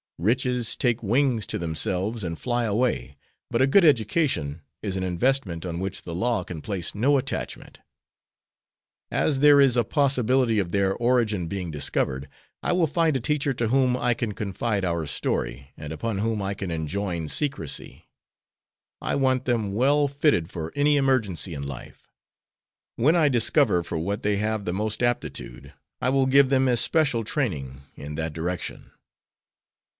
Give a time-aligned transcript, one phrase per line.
[0.17, 3.17] Riches take wings to themselves and fly away,
[3.49, 7.79] but a good education is an investment on which the law can place no attachment.
[9.09, 12.27] As there is a possibility of their origin being discovered,
[12.61, 16.39] I will find a teacher to whom I can confide our story, and upon whom
[16.39, 18.07] I can enjoin secrecy.
[19.01, 22.07] I want them well fitted for any emergency in life.
[22.95, 27.23] When I discover for what they have the most aptitude I will give them especial
[27.23, 28.91] training in that direction."